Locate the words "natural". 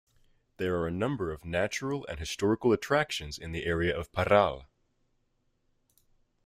1.45-2.07